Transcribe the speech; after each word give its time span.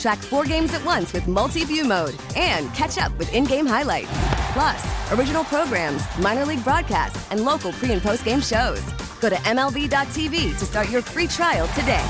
Track 0.00 0.18
four 0.18 0.44
games 0.44 0.72
at 0.72 0.82
once 0.84 1.12
with 1.12 1.28
multi 1.28 1.62
view 1.64 1.84
mode 1.84 2.16
and 2.34 2.72
catch 2.74 2.96
up 2.96 3.16
with 3.18 3.32
in 3.34 3.44
game 3.44 3.66
highlights. 3.66 4.08
Plus, 4.54 5.12
original 5.12 5.44
programs, 5.44 6.02
minor 6.18 6.46
league 6.46 6.64
broadcasts, 6.64 7.30
and 7.30 7.44
local 7.44 7.72
pre 7.72 7.92
and 7.92 8.00
post 8.00 8.24
game 8.24 8.40
shows. 8.40 8.82
Go 9.20 9.28
to 9.28 9.36
MLB.tv 9.36 10.58
to 10.58 10.64
start 10.64 10.88
your 10.88 11.02
free 11.02 11.26
trial 11.26 11.68
today. 11.78 12.04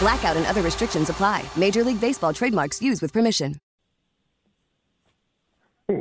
Blackout 0.00 0.36
and 0.38 0.46
other 0.46 0.62
restrictions 0.62 1.10
apply. 1.10 1.44
Major 1.56 1.84
League 1.84 2.00
Baseball 2.00 2.32
trademarks 2.32 2.80
used 2.80 3.02
with 3.02 3.12
permission. 3.12 3.60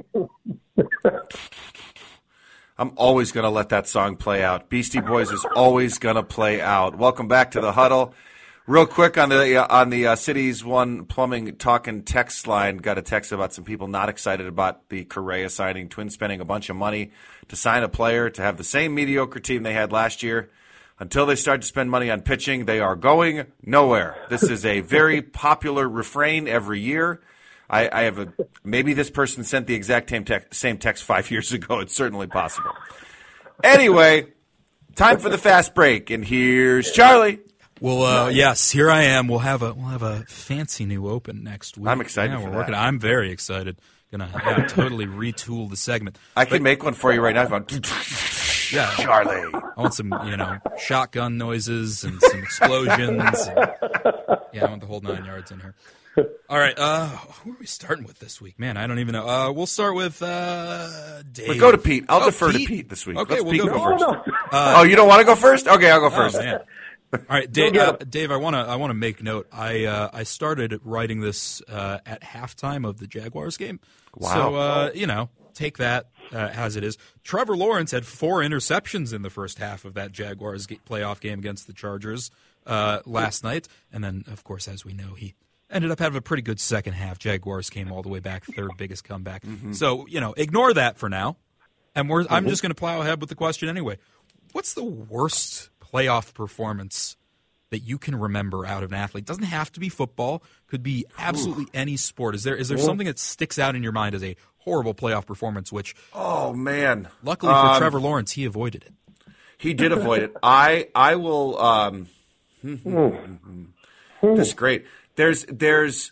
I'm 2.78 2.92
always 2.98 3.32
going 3.32 3.44
to 3.44 3.50
let 3.50 3.70
that 3.70 3.88
song 3.88 4.16
play 4.16 4.44
out. 4.44 4.70
Beastie 4.70 5.00
Boys 5.00 5.32
is 5.32 5.46
always 5.56 5.98
going 5.98 6.16
to 6.16 6.24
play 6.24 6.60
out. 6.62 6.98
Welcome 6.98 7.28
back 7.28 7.52
to 7.52 7.62
the 7.62 7.72
huddle. 7.72 8.14
Real 8.68 8.88
quick 8.88 9.16
on 9.20 9.30
the 9.30 9.58
uh, 9.58 9.68
on 9.70 9.92
the 9.92 10.08
uh, 10.08 10.16
city's 10.16 10.66
one 10.66 11.06
plumbing 11.06 11.56
talking 11.58 12.02
text 12.02 12.48
line, 12.48 12.78
got 12.78 12.98
a 12.98 13.04
text 13.04 13.32
about 13.32 13.54
some 13.54 13.64
people 13.64 13.88
not 13.88 14.10
excited 14.10 14.48
about 14.48 14.90
the 14.90 15.06
Correa 15.06 15.52
signing. 15.52 15.88
Twins 15.88 16.16
spending 16.16 16.42
a 16.42 16.46
bunch 16.46 16.72
of 16.72 16.76
money 16.76 17.12
to 17.48 17.56
sign 17.56 17.84
a 17.84 17.90
player 17.90 18.28
to 18.32 18.42
have 18.42 18.58
the 18.58 18.64
same 18.64 18.96
mediocre 18.96 19.40
team 19.40 19.62
they 19.62 19.74
had 19.74 19.92
last 19.92 20.24
year. 20.24 20.50
Until 20.98 21.28
they 21.28 21.36
start 21.36 21.62
to 21.62 21.68
spend 21.68 21.92
money 21.92 22.10
on 22.10 22.22
pitching, 22.22 22.66
they 22.66 22.80
are 22.80 22.96
going 22.96 23.46
nowhere. 23.62 24.18
This 24.30 24.42
is 24.42 24.66
a 24.66 24.80
very 24.80 25.22
popular 25.22 25.88
refrain 25.88 26.48
every 26.48 26.80
year. 26.80 27.22
I, 27.70 27.88
I 27.92 28.02
have 28.04 28.18
a 28.18 28.34
maybe 28.64 28.94
this 28.94 29.12
person 29.12 29.44
sent 29.44 29.68
the 29.68 29.76
exact 29.76 30.10
same 30.10 30.26
text, 30.26 30.56
same 30.56 30.80
text 30.80 31.04
five 31.04 31.30
years 31.32 31.52
ago. 31.54 31.82
It's 31.82 31.96
certainly 31.96 32.26
possible. 32.26 32.72
Anyway, 33.64 34.34
time 34.96 35.20
for 35.20 35.30
the 35.30 35.38
fast 35.38 35.76
break, 35.76 36.10
and 36.10 36.26
here's 36.26 36.92
Charlie. 36.92 37.42
Well, 37.82 38.04
uh, 38.04 38.30
yes, 38.30 38.72
here 38.72 38.90
I 38.90 39.04
am. 39.04 39.28
We'll 39.28 39.40
have 39.40 39.62
a 39.62 39.74
we'll 39.74 39.88
have 39.88 40.02
a 40.04 40.24
fancy 40.28 40.86
new 40.86 41.08
open 41.10 41.44
next 41.44 41.78
week. 41.78 41.88
I'm 41.88 42.00
excited 42.02 42.32
Yeah, 42.32 42.38
for 42.40 42.46
we're 42.46 42.52
that. 42.52 42.58
working. 42.58 42.74
I'm 42.76 43.00
very 43.00 43.32
excited. 43.32 43.80
Gonna 44.12 44.30
yeah, 44.34 44.66
totally 44.70 45.08
retool 45.08 45.70
the 45.70 45.76
segment. 45.76 46.18
I 46.38 46.46
can 46.46 46.64
make 46.64 46.84
one 46.84 46.94
for 46.94 47.12
you 47.12 47.22
right 47.22 47.36
now. 47.36 47.44
Yeah, 48.72 48.92
Charlie. 48.96 49.52
I 49.54 49.82
want 49.82 49.94
some 49.94 50.14
you 50.26 50.38
know 50.38 50.58
shotgun 50.78 51.38
noises 51.38 52.04
and 52.04 52.22
some 52.22 52.40
explosions. 52.44 53.48
and- 53.48 53.72
yeah, 54.54 54.66
I 54.66 54.70
want 54.70 54.82
the 54.82 54.88
whole 54.88 55.02
nine 55.02 55.26
yards 55.26 55.52
in 55.52 55.60
here. 55.60 55.76
All 56.50 56.58
right, 56.58 56.74
uh, 56.80 57.08
who 57.08 57.52
are 57.52 57.58
we 57.60 57.66
starting 57.66 58.06
with 58.06 58.20
this 58.20 58.40
week? 58.40 58.58
Man, 58.58 58.78
I 58.78 58.88
don't 58.88 59.00
even 59.00 59.12
know. 59.14 59.28
Uh, 59.28 59.52
we'll 59.52 59.66
start 59.66 59.96
with 59.96 60.22
uh, 60.24 61.24
Dave. 61.30 61.48
But 61.48 61.58
go 61.58 61.72
to 61.74 61.78
Pete. 61.78 62.06
I'll 62.08 62.22
Oh, 62.22 62.26
defer 62.28 62.54
to 62.54 62.58
Pete 62.58 62.88
this 62.88 63.06
week. 63.06 63.18
Okay, 63.18 63.34
Let's 63.34 63.44
we'll 63.44 63.52
Pete 63.52 63.62
go 63.64 63.68
go 63.68 63.98
first. 63.98 64.06
first. 64.26 64.38
oh, 64.54 64.84
you 64.84 64.96
don't 64.96 65.10
want 65.10 65.20
to 65.20 65.26
go 65.26 65.36
first? 65.36 65.68
Okay, 65.68 65.92
I'll 65.92 66.00
go 66.00 66.10
first. 66.10 66.38
Oh. 66.38 66.60
All 67.30 67.36
right, 67.36 67.52
Dave. 67.52 67.76
Uh, 67.76 67.98
Dave, 67.98 68.32
I 68.32 68.38
want 68.38 68.56
to 68.56 68.60
I 68.60 68.76
want 68.76 68.92
to 68.92 68.96
make 68.96 69.22
note. 69.22 69.48
I 69.52 69.86
uh, 69.86 70.10
I 70.14 70.24
started 70.24 70.80
writing 70.84 71.22
this 71.22 71.62
uh, 71.68 72.00
at 72.06 72.22
halftime 72.22 72.88
of 72.88 73.00
the 73.00 73.08
Jaguars 73.08 73.58
game. 73.58 73.80
Wow. 74.16 74.34
So 74.34 74.56
uh, 74.56 74.92
you 74.94 75.08
know, 75.08 75.30
take 75.54 75.78
that 75.78 76.08
uh, 76.34 76.38
as 76.38 76.76
it 76.76 76.84
is. 76.84 76.98
Trevor 77.24 77.56
Lawrence 77.56 77.92
had 77.92 78.06
four 78.06 78.42
interceptions 78.42 79.14
in 79.14 79.22
the 79.22 79.30
first 79.30 79.60
half 79.60 79.86
of 79.86 79.94
that 79.96 80.12
Jaguars 80.12 80.68
playoff 80.68 81.20
game 81.20 81.40
against 81.40 81.68
the 81.68 81.74
Chargers 81.74 82.32
uh, 82.66 83.00
last 83.06 83.44
night, 83.44 83.68
and 83.92 84.04
then 84.04 84.24
of 84.28 84.44
course, 84.44 84.68
as 84.68 84.86
we 84.86 84.94
know, 84.94 85.14
he 85.14 85.34
ended 85.70 85.92
up 85.92 86.00
having 86.00 86.18
a 86.18 86.22
pretty 86.22 86.44
good 86.44 86.60
second 86.60 86.94
half. 86.94 87.18
Jaguars 87.20 87.70
came 87.70 87.92
all 87.92 88.02
the 88.02 88.10
way 88.10 88.20
back, 88.20 88.46
third 88.46 88.72
biggest 88.78 89.04
comeback. 89.04 89.44
Mm-hmm. 89.44 89.74
So 89.74 90.06
you 90.08 90.20
know, 90.20 90.34
ignore 90.34 90.74
that 90.74 90.98
for 90.98 91.10
now, 91.10 91.38
and 91.96 92.10
we're 92.10 92.26
I'm 92.30 92.48
just 92.48 92.62
going 92.62 92.72
to 92.72 92.76
plow 92.76 93.02
ahead 93.02 93.20
with 93.20 93.30
the 93.30 93.36
question 93.36 93.70
anyway. 93.70 93.98
What's 94.52 94.74
the 94.74 94.86
worst 94.86 95.70
playoff 95.96 96.34
performance 96.34 97.16
that 97.72 97.80
you 97.80 97.98
can 97.98 98.16
remember 98.16 98.66
out 98.66 98.84
of 98.84 98.92
an 98.92 98.98
athlete? 98.98 99.26
Doesn't 99.26 99.44
have 99.44 99.72
to 99.74 99.80
be 99.80 99.90
football. 99.90 100.44
Could 100.68 100.84
be 100.84 101.06
absolutely 101.18 101.66
any 101.74 101.98
sport. 101.98 102.36
Is 102.36 102.44
there 102.44 102.56
is 102.56 102.68
there 102.70 102.78
something 102.78 103.08
that 103.08 103.20
sticks 103.20 103.58
out 103.58 103.76
in 103.76 103.84
your 103.84 103.92
mind 103.92 104.14
as 104.16 104.24
a 104.24 104.36
horrible 104.58 104.94
playoff 104.94 105.26
performance? 105.26 105.72
Which, 105.72 105.96
Oh 106.14 106.54
man. 106.54 107.08
luckily 107.24 107.52
for 107.54 107.58
Um, 107.58 107.78
Trevor 107.78 108.00
Lawrence, 108.00 108.32
he 108.34 108.46
avoided 108.46 108.84
it. 108.84 108.94
He 109.58 109.74
did 109.74 109.92
avoid 109.92 110.22
it. 110.24 110.36
I 110.44 110.90
I 110.94 111.16
will. 111.16 111.58
Um, 111.60 112.08
this 112.64 114.48
is 114.48 114.54
great. 114.54 114.86
There's 115.16 115.46
there's. 115.46 116.12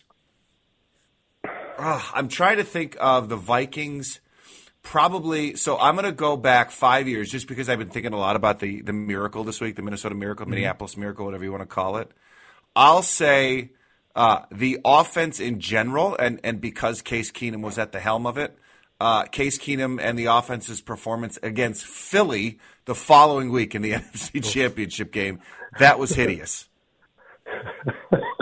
ah, 1.45 2.11
I'm 2.15 2.27
trying 2.29 2.57
to 2.57 2.63
think 2.63 2.95
of 3.00 3.29
the 3.29 3.35
Vikings. 3.35 4.19
Probably. 4.83 5.55
So 5.55 5.77
I'm 5.77 5.95
going 5.95 6.05
to 6.05 6.11
go 6.11 6.35
back 6.38 6.69
five 6.69 7.07
years, 7.07 7.31
just 7.31 7.47
because 7.47 7.69
I've 7.69 7.79
been 7.79 7.89
thinking 7.89 8.13
a 8.13 8.17
lot 8.17 8.35
about 8.35 8.59
the 8.59 8.81
the 8.81 8.94
miracle 8.94 9.44
this 9.44 9.61
week, 9.61 9.75
the 9.75 9.81
Minnesota 9.81 10.13
Miracle, 10.13 10.45
Minneapolis 10.45 10.97
Miracle, 10.97 11.25
whatever 11.25 11.44
you 11.44 11.51
want 11.51 11.61
to 11.61 11.67
call 11.67 11.97
it. 11.97 12.11
I'll 12.75 13.01
say 13.01 13.71
uh, 14.16 14.41
the 14.51 14.79
offense 14.83 15.39
in 15.39 15.59
general, 15.59 16.16
and 16.17 16.39
and 16.44 16.59
because 16.59 17.01
Case 17.01 17.31
Keenum 17.31 17.61
was 17.61 17.77
at 17.77 17.94
the 17.94 17.99
helm 17.99 18.27
of 18.27 18.38
it, 18.38 18.57
uh, 18.99 19.23
Case 19.23 19.57
Keenum 19.57 19.99
and 20.01 20.19
the 20.19 20.25
offense's 20.25 20.81
performance 20.81 21.39
against 21.41 21.85
Philly 21.85 22.59
the 22.85 22.95
following 22.95 23.51
week 23.51 23.75
in 23.75 23.81
the 23.81 23.91
NFC 23.94 24.44
Championship 24.44 25.11
game, 25.11 25.39
that 25.79 25.97
was 25.97 26.11
hideous. 26.11 26.67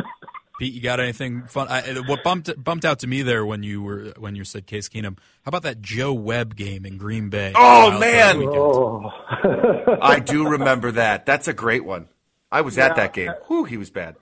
Pete, 0.61 0.75
you 0.75 0.81
got 0.81 0.99
anything 0.99 1.47
fun? 1.47 1.67
I, 1.69 1.81
uh, 1.81 2.03
what 2.03 2.23
bumped 2.23 2.63
bumped 2.63 2.85
out 2.85 2.99
to 2.99 3.07
me 3.07 3.23
there 3.23 3.43
when 3.43 3.63
you 3.63 3.81
were 3.81 4.13
when 4.19 4.35
you 4.35 4.43
said 4.43 4.67
Case 4.67 4.89
Keenum? 4.89 5.17
How 5.41 5.49
about 5.49 5.63
that 5.63 5.81
Joe 5.81 6.13
Webb 6.13 6.55
game 6.55 6.85
in 6.85 6.99
Green 6.99 7.31
Bay? 7.31 7.51
Oh, 7.55 7.97
man! 7.97 8.43
Oh, 8.43 9.09
I 9.99 10.19
do 10.19 10.47
remember 10.47 10.91
that. 10.91 11.25
That's 11.25 11.47
a 11.47 11.53
great 11.53 11.83
one. 11.83 12.09
I 12.51 12.61
was 12.61 12.77
at 12.77 12.95
that 12.97 13.13
game. 13.13 13.31
Whew, 13.47 13.63
he 13.63 13.77
was 13.77 13.89
bad. 13.89 14.17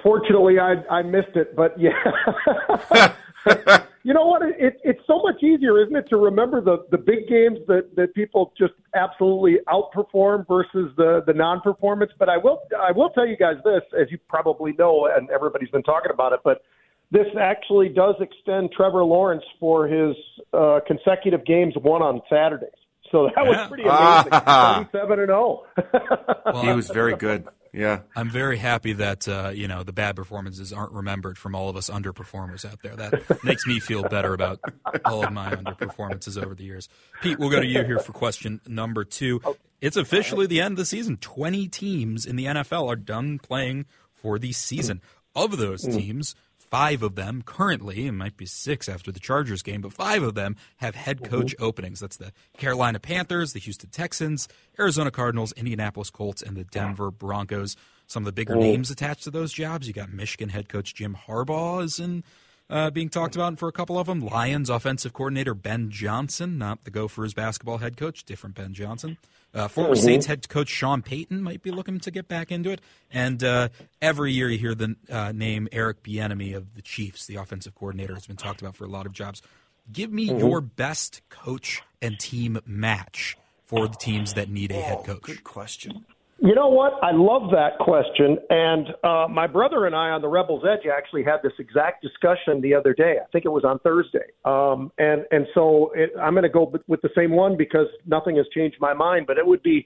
fortunately, 0.00 0.60
I 0.60 0.74
I 0.88 1.02
missed 1.02 1.34
it, 1.34 1.56
but 1.56 1.74
yeah. 1.76 3.14
you 4.04 4.14
know 4.14 4.26
what? 4.26 4.42
It, 4.42 4.80
it's 4.84 5.00
so 5.06 5.20
much 5.22 5.42
easier, 5.42 5.82
isn't 5.82 5.94
it, 5.96 6.08
to 6.10 6.16
remember 6.16 6.60
the 6.60 6.84
the 6.90 6.98
big 6.98 7.28
games 7.28 7.58
that 7.66 7.94
that 7.96 8.14
people 8.14 8.52
just 8.56 8.74
absolutely 8.94 9.58
outperform 9.68 10.46
versus 10.46 10.92
the 10.96 11.22
the 11.26 11.32
non-performance. 11.34 12.12
But 12.18 12.28
I 12.28 12.36
will 12.36 12.62
I 12.80 12.92
will 12.92 13.10
tell 13.10 13.26
you 13.26 13.36
guys 13.36 13.56
this, 13.64 13.82
as 14.00 14.10
you 14.10 14.18
probably 14.28 14.72
know, 14.78 15.08
and 15.14 15.28
everybody's 15.30 15.70
been 15.70 15.82
talking 15.82 16.10
about 16.12 16.32
it, 16.32 16.40
but. 16.44 16.62
This 17.10 17.28
actually 17.40 17.88
does 17.88 18.16
extend 18.20 18.70
Trevor 18.76 19.02
Lawrence 19.02 19.42
for 19.58 19.88
his 19.88 20.14
uh, 20.52 20.80
consecutive 20.86 21.42
games 21.46 21.72
won 21.82 22.02
on 22.02 22.20
Saturdays. 22.28 22.68
So 23.10 23.30
that 23.34 23.44
Yeah. 23.44 23.48
was 23.48 23.68
pretty 23.68 23.84
amazing. 23.84 24.30
Twenty-seven 24.92 25.20
and 25.20 25.30
oh. 25.30 25.64
zero. 25.80 26.60
He 26.60 26.72
was 26.74 26.90
very 26.90 27.16
good. 27.16 27.48
Yeah. 27.78 28.00
I'm 28.16 28.28
very 28.28 28.56
happy 28.56 28.92
that 28.94 29.28
uh, 29.28 29.52
you 29.54 29.68
know 29.68 29.84
the 29.84 29.92
bad 29.92 30.16
performances 30.16 30.72
aren't 30.72 30.90
remembered 30.92 31.38
from 31.38 31.54
all 31.54 31.68
of 31.68 31.76
us 31.76 31.88
underperformers 31.88 32.68
out 32.68 32.82
there. 32.82 32.96
That 32.96 33.44
makes 33.44 33.68
me 33.68 33.78
feel 33.78 34.02
better 34.02 34.34
about 34.34 34.58
all 35.04 35.24
of 35.24 35.32
my 35.32 35.54
underperformances 35.54 36.42
over 36.42 36.56
the 36.56 36.64
years. 36.64 36.88
Pete, 37.22 37.38
we'll 37.38 37.50
go 37.50 37.60
to 37.60 37.66
you 37.66 37.84
here 37.84 38.00
for 38.00 38.10
question 38.10 38.60
number 38.66 39.04
two. 39.04 39.40
It's 39.80 39.96
officially 39.96 40.48
the 40.48 40.60
end 40.60 40.72
of 40.72 40.78
the 40.78 40.84
season. 40.86 41.18
Twenty 41.18 41.68
teams 41.68 42.26
in 42.26 42.34
the 42.34 42.46
NFL 42.46 42.88
are 42.88 42.96
done 42.96 43.38
playing 43.38 43.86
for 44.12 44.40
the 44.40 44.50
season. 44.50 45.00
Of 45.36 45.56
those 45.56 45.82
teams, 45.82 46.34
five 46.70 47.02
of 47.02 47.14
them 47.14 47.42
currently, 47.42 48.06
it 48.06 48.12
might 48.12 48.36
be 48.36 48.46
six 48.46 48.88
after 48.88 49.10
the 49.10 49.20
Chargers 49.20 49.62
game, 49.62 49.80
but 49.80 49.92
five 49.92 50.22
of 50.22 50.34
them 50.34 50.56
have 50.76 50.94
head 50.94 51.24
coach 51.24 51.54
openings. 51.58 52.00
That's 52.00 52.16
the 52.16 52.32
Carolina 52.56 53.00
Panthers, 53.00 53.52
the 53.52 53.60
Houston 53.60 53.90
Texans, 53.90 54.48
Arizona 54.78 55.10
Cardinals, 55.10 55.52
Indianapolis 55.52 56.10
Colts, 56.10 56.42
and 56.42 56.56
the 56.56 56.64
Denver 56.64 57.10
Broncos. 57.10 57.76
Some 58.06 58.22
of 58.22 58.26
the 58.26 58.32
bigger 58.32 58.56
names 58.56 58.90
attached 58.90 59.24
to 59.24 59.30
those 59.30 59.52
jobs. 59.52 59.86
You 59.86 59.92
got 59.92 60.12
Michigan 60.12 60.48
head 60.48 60.68
coach 60.68 60.94
Jim 60.94 61.16
Harbaugh 61.26 61.84
is 61.84 62.00
in 62.00 62.24
uh, 62.70 62.90
being 62.90 63.08
talked 63.08 63.34
about 63.34 63.58
for 63.58 63.68
a 63.68 63.72
couple 63.72 63.98
of 63.98 64.06
them. 64.06 64.20
Lions 64.20 64.70
offensive 64.70 65.12
coordinator 65.12 65.54
Ben 65.54 65.90
Johnson, 65.90 66.58
not 66.58 66.84
the 66.84 66.90
Gophers 66.90 67.34
basketball 67.34 67.78
head 67.78 67.96
coach, 67.96 68.24
different 68.24 68.54
Ben 68.56 68.74
Johnson. 68.74 69.18
Uh, 69.54 69.66
former 69.66 69.94
mm-hmm. 69.94 70.04
Saints 70.04 70.26
head 70.26 70.48
coach 70.48 70.68
Sean 70.68 71.02
Payton 71.02 71.42
might 71.42 71.62
be 71.62 71.70
looking 71.70 71.98
to 72.00 72.10
get 72.10 72.28
back 72.28 72.52
into 72.52 72.70
it. 72.70 72.80
And 73.10 73.42
uh, 73.42 73.68
every 74.02 74.32
year 74.32 74.48
you 74.48 74.58
hear 74.58 74.74
the 74.74 74.96
uh, 75.10 75.32
name 75.32 75.68
Eric 75.72 76.02
Bieniemy 76.02 76.54
of 76.54 76.74
the 76.74 76.82
Chiefs, 76.82 77.26
the 77.26 77.36
offensive 77.36 77.74
coordinator, 77.74 78.14
has 78.14 78.26
been 78.26 78.36
talked 78.36 78.60
about 78.60 78.76
for 78.76 78.84
a 78.84 78.88
lot 78.88 79.06
of 79.06 79.12
jobs. 79.12 79.42
Give 79.90 80.12
me 80.12 80.28
mm-hmm. 80.28 80.38
your 80.38 80.60
best 80.60 81.22
coach 81.30 81.82
and 82.02 82.18
team 82.18 82.60
match 82.66 83.36
for 83.64 83.88
the 83.88 83.96
teams 83.96 84.34
that 84.34 84.48
need 84.50 84.70
a 84.70 84.80
head 84.80 85.04
coach. 85.04 85.22
Good 85.22 85.44
question. 85.44 86.04
You 86.40 86.54
know 86.54 86.68
what? 86.68 86.92
I 87.02 87.10
love 87.10 87.50
that 87.50 87.78
question. 87.80 88.38
And 88.48 88.88
uh, 89.02 89.26
my 89.28 89.48
brother 89.48 89.86
and 89.86 89.94
I 89.94 90.10
on 90.10 90.22
the 90.22 90.28
Rebels 90.28 90.62
Edge 90.64 90.86
actually 90.86 91.24
had 91.24 91.38
this 91.42 91.52
exact 91.58 92.00
discussion 92.00 92.60
the 92.60 92.74
other 92.74 92.94
day. 92.94 93.16
I 93.20 93.26
think 93.32 93.44
it 93.44 93.48
was 93.48 93.64
on 93.64 93.80
Thursday. 93.80 94.30
Um, 94.44 94.92
and 94.98 95.24
and 95.32 95.48
so 95.52 95.90
it, 95.96 96.10
I'm 96.20 96.34
going 96.34 96.44
to 96.44 96.48
go 96.48 96.72
with 96.86 97.02
the 97.02 97.10
same 97.16 97.32
one 97.32 97.56
because 97.56 97.88
nothing 98.06 98.36
has 98.36 98.46
changed 98.54 98.76
my 98.80 98.94
mind. 98.94 99.26
But 99.26 99.38
it 99.38 99.46
would 99.46 99.64
be 99.64 99.84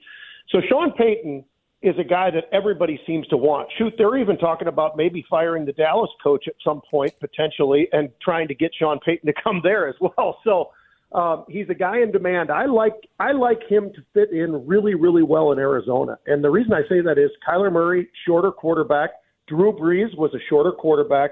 so 0.49 0.59
Sean 0.69 0.91
Payton 0.91 1.43
is 1.81 1.95
a 1.99 2.03
guy 2.03 2.29
that 2.29 2.45
everybody 2.53 2.99
seems 3.07 3.27
to 3.27 3.37
want. 3.37 3.67
Shoot, 3.77 3.93
they're 3.97 4.17
even 4.17 4.37
talking 4.37 4.67
about 4.67 4.95
maybe 4.95 5.25
firing 5.29 5.65
the 5.65 5.73
Dallas 5.73 6.11
coach 6.23 6.45
at 6.47 6.53
some 6.63 6.81
point 6.89 7.13
potentially, 7.19 7.87
and 7.91 8.09
trying 8.21 8.47
to 8.47 8.55
get 8.55 8.71
Sean 8.77 8.99
Payton 8.99 9.25
to 9.25 9.33
come 9.43 9.59
there 9.63 9.87
as 9.87 9.95
well. 9.99 10.37
So 10.43 10.69
um, 11.13 11.45
he's 11.47 11.69
a 11.69 11.75
guy 11.75 11.99
in 12.01 12.11
demand. 12.11 12.49
I 12.51 12.65
like 12.65 12.95
I 13.19 13.31
like 13.31 13.59
him 13.69 13.91
to 13.93 14.01
fit 14.13 14.31
in 14.31 14.65
really 14.65 14.95
really 14.95 15.23
well 15.23 15.51
in 15.51 15.59
Arizona, 15.59 16.17
and 16.25 16.43
the 16.43 16.49
reason 16.49 16.73
I 16.73 16.81
say 16.89 17.01
that 17.01 17.17
is 17.17 17.29
Kyler 17.47 17.71
Murray, 17.71 18.09
shorter 18.25 18.51
quarterback. 18.51 19.11
Drew 19.47 19.73
Brees 19.73 20.17
was 20.17 20.33
a 20.33 20.39
shorter 20.49 20.71
quarterback. 20.71 21.31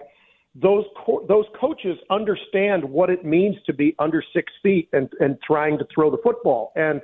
Those 0.53 0.85
co- 1.05 1.25
those 1.27 1.45
coaches 1.59 1.97
understand 2.09 2.83
what 2.83 3.09
it 3.09 3.25
means 3.25 3.55
to 3.65 3.73
be 3.73 3.95
under 3.99 4.23
six 4.33 4.51
feet 4.61 4.89
and 4.93 5.09
and 5.19 5.37
trying 5.41 5.77
to 5.79 5.87
throw 5.93 6.11
the 6.11 6.21
football. 6.23 6.73
And 6.75 7.01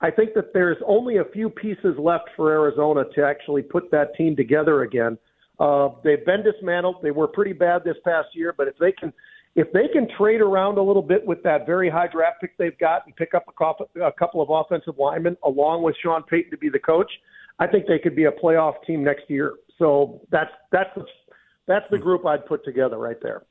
I 0.00 0.10
think 0.10 0.34
that 0.34 0.52
there's 0.54 0.78
only 0.86 1.16
a 1.18 1.24
few 1.24 1.50
pieces 1.50 1.96
left 1.98 2.30
for 2.36 2.50
Arizona 2.52 3.04
to 3.14 3.24
actually 3.24 3.62
put 3.62 3.90
that 3.90 4.14
team 4.16 4.36
together 4.36 4.82
again. 4.82 5.18
Uh, 5.58 5.90
they've 6.02 6.24
been 6.24 6.42
dismantled. 6.42 6.96
They 7.02 7.10
were 7.10 7.26
pretty 7.26 7.52
bad 7.52 7.84
this 7.84 7.96
past 8.02 8.28
year, 8.34 8.54
but 8.56 8.66
if 8.66 8.78
they 8.78 8.92
can 8.92 9.12
if 9.60 9.70
they 9.72 9.88
can 9.88 10.08
trade 10.16 10.40
around 10.40 10.78
a 10.78 10.82
little 10.82 11.02
bit 11.02 11.26
with 11.26 11.42
that 11.42 11.66
very 11.66 11.90
high 11.90 12.06
draft 12.06 12.40
pick 12.40 12.56
they've 12.56 12.78
got 12.78 13.04
and 13.04 13.14
pick 13.14 13.34
up 13.34 13.44
a, 13.46 14.12
couple 14.12 14.40
of 14.40 14.48
offensive 14.48 14.94
linemen 14.98 15.36
along 15.44 15.82
with 15.82 15.94
Sean 16.02 16.22
Payton 16.22 16.50
to 16.50 16.56
be 16.56 16.70
the 16.70 16.78
coach, 16.78 17.10
I 17.58 17.66
think 17.66 17.86
they 17.86 17.98
could 17.98 18.16
be 18.16 18.24
a 18.24 18.32
playoff 18.32 18.82
team 18.86 19.04
next 19.04 19.28
year. 19.28 19.56
So 19.78 20.22
that's 20.30 20.50
that's 20.72 20.88
that's 21.66 21.84
the 21.90 21.98
group 21.98 22.24
I'd 22.24 22.46
put 22.46 22.64
together 22.64 22.96
right 22.96 23.18
there. 23.22 23.42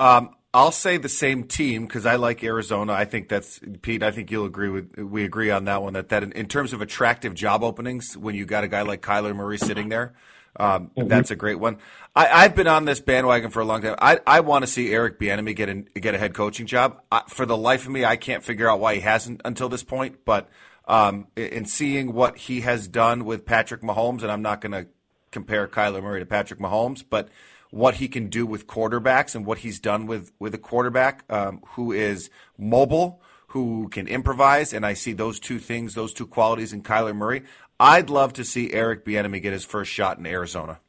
Um, 0.00 0.34
I'll 0.52 0.72
say 0.72 0.96
the 0.96 1.08
same 1.08 1.44
team 1.44 1.86
because 1.86 2.04
I 2.04 2.16
like 2.16 2.42
Arizona. 2.42 2.92
I 2.92 3.04
think 3.04 3.28
that's 3.28 3.60
Pete. 3.82 4.02
I 4.02 4.10
think 4.10 4.32
you'll 4.32 4.46
agree 4.46 4.70
with 4.70 4.98
we 4.98 5.22
agree 5.24 5.52
on 5.52 5.66
that 5.66 5.82
one. 5.82 5.92
That 5.92 6.08
that 6.08 6.24
in, 6.24 6.32
in 6.32 6.46
terms 6.46 6.72
of 6.72 6.80
attractive 6.80 7.34
job 7.34 7.62
openings, 7.62 8.16
when 8.16 8.34
you 8.34 8.44
got 8.44 8.64
a 8.64 8.68
guy 8.68 8.82
like 8.82 9.02
Kyler 9.02 9.36
Murray 9.36 9.58
sitting 9.58 9.88
there, 9.88 10.14
um, 10.56 10.90
mm-hmm. 10.96 11.08
That's 11.08 11.30
a 11.30 11.36
great 11.36 11.58
one. 11.58 11.78
I, 12.14 12.42
have 12.42 12.56
been 12.56 12.66
on 12.66 12.84
this 12.84 13.00
bandwagon 13.00 13.50
for 13.50 13.60
a 13.60 13.64
long 13.64 13.82
time. 13.82 13.94
I, 14.00 14.18
I 14.26 14.40
want 14.40 14.62
to 14.64 14.66
see 14.66 14.92
Eric 14.92 15.18
Bieniemy 15.20 15.54
get 15.54 15.68
in, 15.68 15.88
get 15.94 16.14
a 16.14 16.18
head 16.18 16.34
coaching 16.34 16.66
job. 16.66 17.00
I, 17.10 17.22
for 17.28 17.46
the 17.46 17.56
life 17.56 17.84
of 17.86 17.92
me, 17.92 18.04
I 18.04 18.16
can't 18.16 18.42
figure 18.42 18.68
out 18.68 18.80
why 18.80 18.96
he 18.96 19.00
hasn't 19.00 19.42
until 19.44 19.68
this 19.68 19.84
point. 19.84 20.24
But 20.24 20.48
um, 20.88 21.28
in 21.36 21.66
seeing 21.66 22.12
what 22.12 22.36
he 22.36 22.62
has 22.62 22.88
done 22.88 23.24
with 23.24 23.46
Patrick 23.46 23.82
Mahomes, 23.82 24.22
and 24.22 24.32
I'm 24.32 24.42
not 24.42 24.60
going 24.60 24.72
to 24.72 24.88
compare 25.30 25.68
Kyler 25.68 26.02
Murray 26.02 26.20
to 26.20 26.26
Patrick 26.26 26.58
Mahomes, 26.58 27.04
but 27.08 27.28
what 27.70 27.94
he 27.94 28.08
can 28.08 28.28
do 28.28 28.44
with 28.44 28.66
quarterbacks 28.66 29.36
and 29.36 29.46
what 29.46 29.58
he's 29.58 29.78
done 29.78 30.06
with 30.06 30.32
with 30.40 30.52
a 30.54 30.58
quarterback 30.58 31.24
um, 31.30 31.62
who 31.68 31.92
is 31.92 32.28
mobile, 32.58 33.22
who 33.48 33.88
can 33.88 34.08
improvise, 34.08 34.72
and 34.72 34.84
I 34.84 34.94
see 34.94 35.12
those 35.12 35.38
two 35.38 35.60
things, 35.60 35.94
those 35.94 36.12
two 36.12 36.26
qualities 36.26 36.72
in 36.72 36.82
Kyler 36.82 37.14
Murray. 37.14 37.44
I'd 37.80 38.10
love 38.10 38.34
to 38.34 38.44
see 38.44 38.74
Eric 38.74 39.06
Bieniemy 39.06 39.40
get 39.40 39.54
his 39.54 39.64
first 39.64 39.90
shot 39.90 40.18
in 40.18 40.26
Arizona. 40.26 40.80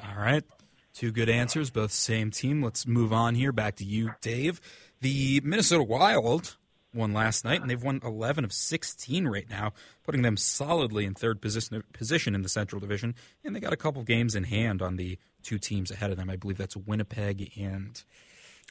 All 0.00 0.16
right. 0.16 0.44
Two 0.94 1.10
good 1.10 1.28
answers, 1.28 1.70
both 1.70 1.90
same 1.90 2.30
team. 2.30 2.62
Let's 2.62 2.86
move 2.86 3.12
on 3.12 3.34
here. 3.34 3.50
Back 3.50 3.74
to 3.76 3.84
you, 3.84 4.14
Dave. 4.20 4.60
The 5.00 5.40
Minnesota 5.42 5.82
Wild 5.82 6.56
won 6.94 7.12
last 7.12 7.44
night, 7.44 7.60
and 7.60 7.68
they've 7.68 7.82
won 7.82 8.00
11 8.04 8.44
of 8.44 8.52
16 8.52 9.26
right 9.26 9.50
now, 9.50 9.72
putting 10.04 10.22
them 10.22 10.36
solidly 10.36 11.04
in 11.04 11.14
third 11.14 11.40
position, 11.40 11.82
position 11.92 12.36
in 12.36 12.42
the 12.42 12.48
Central 12.48 12.78
Division. 12.78 13.16
And 13.42 13.56
they 13.56 13.60
got 13.60 13.72
a 13.72 13.76
couple 13.76 14.04
games 14.04 14.36
in 14.36 14.44
hand 14.44 14.82
on 14.82 14.94
the 14.94 15.18
two 15.42 15.58
teams 15.58 15.90
ahead 15.90 16.12
of 16.12 16.16
them. 16.16 16.30
I 16.30 16.36
believe 16.36 16.58
that's 16.58 16.76
Winnipeg 16.76 17.50
and 17.58 18.00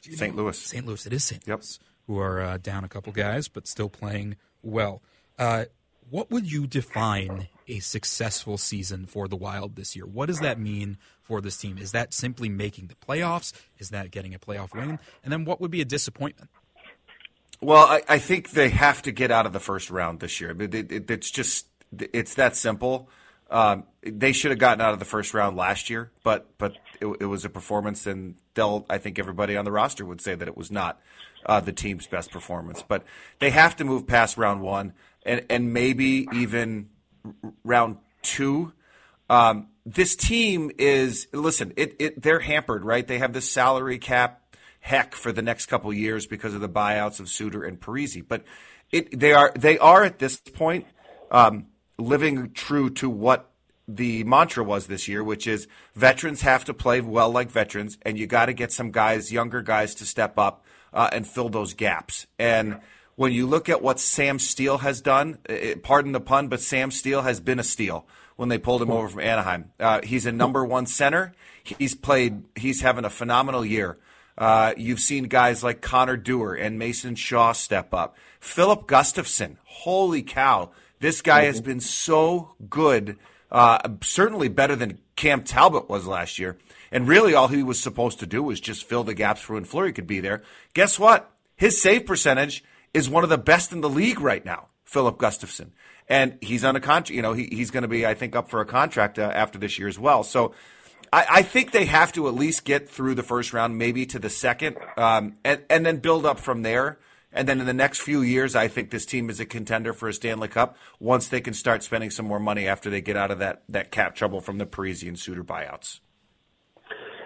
St. 0.00 0.34
Louis. 0.34 0.56
St. 0.56 0.86
Louis. 0.86 1.04
It 1.04 1.12
is 1.12 1.24
St. 1.24 1.46
Yep. 1.46 1.58
Louis, 1.58 1.78
who 2.06 2.18
are 2.18 2.40
uh, 2.40 2.56
down 2.56 2.84
a 2.84 2.88
couple 2.88 3.12
guys, 3.12 3.48
but 3.48 3.66
still 3.66 3.90
playing 3.90 4.36
well. 4.62 5.02
Uh, 5.38 5.66
what 6.12 6.30
would 6.30 6.52
you 6.52 6.66
define 6.66 7.48
a 7.66 7.78
successful 7.78 8.58
season 8.58 9.06
for 9.06 9.28
the 9.28 9.34
Wild 9.34 9.76
this 9.76 9.96
year? 9.96 10.04
What 10.04 10.26
does 10.26 10.40
that 10.40 10.60
mean 10.60 10.98
for 11.22 11.40
this 11.40 11.56
team? 11.56 11.78
Is 11.78 11.92
that 11.92 12.12
simply 12.12 12.50
making 12.50 12.88
the 12.88 12.94
playoffs? 12.94 13.54
Is 13.78 13.88
that 13.90 14.10
getting 14.10 14.34
a 14.34 14.38
playoff 14.38 14.74
win? 14.74 14.98
And 15.24 15.32
then 15.32 15.46
what 15.46 15.58
would 15.58 15.70
be 15.70 15.80
a 15.80 15.86
disappointment? 15.86 16.50
Well, 17.62 17.86
I, 17.86 18.02
I 18.06 18.18
think 18.18 18.50
they 18.50 18.68
have 18.68 19.00
to 19.02 19.12
get 19.12 19.30
out 19.30 19.46
of 19.46 19.54
the 19.54 19.60
first 19.60 19.90
round 19.90 20.20
this 20.20 20.38
year. 20.38 20.50
It, 20.50 20.74
it, 20.74 21.10
it's 21.10 21.30
just 21.30 21.66
it's 21.98 22.34
that 22.34 22.56
simple. 22.56 23.08
Um, 23.50 23.84
they 24.02 24.32
should 24.32 24.50
have 24.50 24.60
gotten 24.60 24.82
out 24.82 24.92
of 24.92 24.98
the 24.98 25.06
first 25.06 25.32
round 25.32 25.56
last 25.56 25.88
year, 25.88 26.10
but 26.22 26.46
but 26.58 26.76
it, 27.00 27.06
it, 27.20 27.26
was 27.26 27.46
a 27.46 27.48
performance, 27.48 28.06
and 28.06 28.34
they'll 28.52 28.84
I 28.90 28.98
think 28.98 29.18
everybody 29.18 29.56
on 29.56 29.64
the 29.64 29.72
roster 29.72 30.04
would 30.04 30.20
say 30.20 30.34
that 30.34 30.48
it 30.48 30.56
was 30.58 30.70
not 30.70 31.00
uh, 31.46 31.60
the 31.60 31.72
team's 31.72 32.06
best 32.06 32.30
performance. 32.30 32.82
But 32.86 33.04
they 33.38 33.50
have 33.50 33.76
to 33.76 33.84
move 33.84 34.06
past 34.06 34.36
round 34.36 34.60
one 34.60 34.92
and 35.24 35.44
and 35.50 35.72
maybe 35.72 36.26
even 36.32 36.88
round 37.64 37.98
two. 38.22 38.72
Um, 39.28 39.68
this 39.84 40.14
team 40.16 40.70
is 40.78 41.28
listen. 41.32 41.72
It, 41.76 41.96
it 41.98 42.22
they're 42.22 42.40
hampered, 42.40 42.84
right? 42.84 43.06
They 43.06 43.18
have 43.18 43.32
this 43.32 43.50
salary 43.50 43.98
cap 43.98 44.56
heck 44.80 45.14
for 45.14 45.32
the 45.32 45.42
next 45.42 45.66
couple 45.66 45.92
years 45.92 46.26
because 46.26 46.54
of 46.54 46.60
the 46.60 46.68
buyouts 46.68 47.20
of 47.20 47.28
Suter 47.28 47.64
and 47.64 47.80
Parise. 47.80 48.24
But 48.26 48.44
it 48.90 49.18
they 49.18 49.32
are 49.32 49.52
they 49.56 49.78
are 49.78 50.04
at 50.04 50.18
this 50.18 50.36
point 50.36 50.86
um, 51.30 51.66
living 51.98 52.52
true 52.52 52.90
to 52.90 53.08
what 53.08 53.50
the 53.88 54.24
mantra 54.24 54.62
was 54.62 54.86
this 54.86 55.08
year, 55.08 55.24
which 55.24 55.46
is 55.46 55.66
veterans 55.94 56.42
have 56.42 56.64
to 56.66 56.74
play 56.74 57.00
well 57.00 57.30
like 57.30 57.50
veterans, 57.50 57.98
and 58.02 58.18
you 58.18 58.26
got 58.26 58.46
to 58.46 58.52
get 58.52 58.72
some 58.72 58.90
guys, 58.90 59.32
younger 59.32 59.62
guys, 59.62 59.94
to 59.96 60.06
step 60.06 60.38
up 60.38 60.64
uh, 60.92 61.08
and 61.12 61.26
fill 61.26 61.48
those 61.48 61.74
gaps. 61.74 62.26
And 62.38 62.80
when 63.16 63.32
you 63.32 63.46
look 63.46 63.68
at 63.68 63.82
what 63.82 64.00
Sam 64.00 64.38
Steele 64.38 64.78
has 64.78 65.00
done, 65.00 65.38
pardon 65.82 66.12
the 66.12 66.20
pun, 66.20 66.48
but 66.48 66.60
Sam 66.60 66.90
Steele 66.90 67.22
has 67.22 67.40
been 67.40 67.58
a 67.58 67.64
steal 67.64 68.06
when 68.36 68.48
they 68.48 68.58
pulled 68.58 68.82
him 68.82 68.90
over 68.90 69.08
from 69.08 69.20
Anaheim. 69.20 69.70
Uh, 69.78 70.00
he's 70.02 70.26
a 70.26 70.32
number 70.32 70.64
one 70.64 70.86
center. 70.86 71.32
He's 71.62 71.94
played. 71.94 72.42
He's 72.56 72.80
having 72.80 73.04
a 73.04 73.10
phenomenal 73.10 73.64
year. 73.64 73.98
Uh, 74.36 74.72
you've 74.76 75.00
seen 75.00 75.24
guys 75.24 75.62
like 75.62 75.82
Connor 75.82 76.16
Dewar 76.16 76.54
and 76.54 76.78
Mason 76.78 77.14
Shaw 77.14 77.52
step 77.52 77.92
up. 77.92 78.16
Filip 78.40 78.86
Gustavsson, 78.86 79.58
holy 79.64 80.22
cow! 80.22 80.70
This 81.00 81.20
guy 81.20 81.44
has 81.44 81.60
been 81.60 81.80
so 81.80 82.54
good. 82.68 83.18
Uh, 83.50 83.78
certainly 84.02 84.48
better 84.48 84.74
than 84.74 84.98
Cam 85.14 85.42
Talbot 85.42 85.88
was 85.88 86.06
last 86.06 86.38
year. 86.38 86.56
And 86.90 87.06
really, 87.06 87.34
all 87.34 87.48
he 87.48 87.62
was 87.62 87.78
supposed 87.78 88.18
to 88.20 88.26
do 88.26 88.42
was 88.42 88.60
just 88.60 88.88
fill 88.88 89.04
the 89.04 89.14
gaps 89.14 89.42
for 89.42 89.54
when 89.54 89.64
Fleury 89.64 89.92
could 89.92 90.06
be 90.06 90.20
there. 90.20 90.42
Guess 90.74 90.98
what? 90.98 91.30
His 91.54 91.80
save 91.80 92.06
percentage 92.06 92.64
is 92.94 93.08
one 93.08 93.24
of 93.24 93.30
the 93.30 93.38
best 93.38 93.72
in 93.72 93.80
the 93.80 93.90
league 93.90 94.20
right 94.20 94.44
now, 94.44 94.68
Filip 94.84 95.18
Gustavsson. 95.18 95.70
And 96.08 96.36
he's 96.40 96.64
on 96.64 96.76
a 96.76 96.80
contract, 96.80 97.10
you 97.10 97.22
know, 97.22 97.32
he, 97.32 97.48
he's 97.50 97.70
going 97.70 97.82
to 97.82 97.88
be, 97.88 98.06
I 98.06 98.14
think, 98.14 98.36
up 98.36 98.50
for 98.50 98.60
a 98.60 98.66
contract 98.66 99.18
uh, 99.18 99.22
after 99.22 99.58
this 99.58 99.78
year 99.78 99.88
as 99.88 99.98
well. 99.98 100.22
So 100.24 100.52
I, 101.12 101.26
I, 101.30 101.42
think 101.42 101.70
they 101.70 101.84
have 101.86 102.12
to 102.12 102.28
at 102.28 102.34
least 102.34 102.64
get 102.64 102.88
through 102.88 103.14
the 103.14 103.22
first 103.22 103.52
round, 103.52 103.78
maybe 103.78 104.04
to 104.06 104.18
the 104.18 104.28
second, 104.28 104.76
um, 104.96 105.36
and, 105.44 105.62
and 105.70 105.86
then 105.86 105.98
build 105.98 106.26
up 106.26 106.40
from 106.40 106.62
there. 106.62 106.98
And 107.32 107.48
then 107.48 107.60
in 107.60 107.66
the 107.66 107.72
next 107.72 108.00
few 108.00 108.20
years, 108.20 108.54
I 108.54 108.68
think 108.68 108.90
this 108.90 109.06
team 109.06 109.30
is 109.30 109.40
a 109.40 109.46
contender 109.46 109.94
for 109.94 110.08
a 110.08 110.12
Stanley 110.12 110.48
Cup 110.48 110.76
once 111.00 111.28
they 111.28 111.40
can 111.40 111.54
start 111.54 111.82
spending 111.82 112.10
some 112.10 112.26
more 112.26 112.40
money 112.40 112.68
after 112.68 112.90
they 112.90 113.00
get 113.00 113.16
out 113.16 113.30
of 113.30 113.38
that, 113.38 113.62
that 113.70 113.90
cap 113.90 114.14
trouble 114.14 114.40
from 114.42 114.58
the 114.58 114.66
Parise 114.66 115.06
and 115.06 115.18
Suter 115.18 115.42
buyouts. 115.42 116.00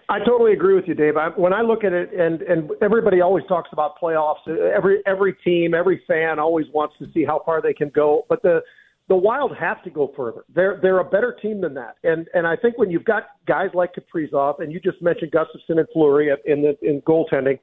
I 0.08 0.20
totally 0.20 0.52
agree 0.52 0.74
with 0.74 0.86
you, 0.86 0.94
Dave. 0.94 1.16
I, 1.16 1.28
when 1.30 1.52
I 1.52 1.62
look 1.62 1.82
at 1.82 1.92
it, 1.92 2.12
and 2.14 2.42
and 2.42 2.70
everybody 2.80 3.20
always 3.20 3.44
talks 3.48 3.70
about 3.72 3.98
playoffs. 4.00 4.46
Uh, 4.46 4.52
every 4.76 5.02
every 5.06 5.34
team, 5.44 5.74
every 5.74 6.02
fan 6.06 6.38
always 6.38 6.66
wants 6.72 6.94
to 7.00 7.06
see 7.12 7.24
how 7.24 7.42
far 7.44 7.60
they 7.60 7.74
can 7.74 7.88
go. 7.88 8.24
But 8.28 8.42
the 8.42 8.60
the 9.08 9.16
Wild 9.16 9.56
have 9.56 9.82
to 9.84 9.90
go 9.90 10.12
further. 10.16 10.44
They're 10.54 10.78
they're 10.80 11.00
a 11.00 11.04
better 11.04 11.36
team 11.40 11.60
than 11.60 11.74
that. 11.74 11.96
And 12.04 12.28
and 12.34 12.46
I 12.46 12.56
think 12.56 12.78
when 12.78 12.90
you've 12.90 13.04
got 13.04 13.24
guys 13.46 13.70
like 13.74 13.94
Kaprizov, 13.94 14.60
and 14.60 14.72
you 14.72 14.78
just 14.78 15.02
mentioned 15.02 15.32
Gustavsson 15.32 15.78
and 15.78 15.88
Fleury 15.92 16.30
in 16.44 16.62
the 16.62 16.76
in 16.82 17.00
goaltending, 17.02 17.58